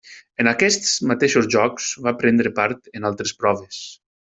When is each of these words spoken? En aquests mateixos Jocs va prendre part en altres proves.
En 0.43 0.47
aquests 0.51 0.93
mateixos 1.11 1.49
Jocs 1.57 1.91
va 2.07 2.15
prendre 2.23 2.53
part 2.61 2.91
en 3.01 3.07
altres 3.13 3.37
proves. 3.45 3.87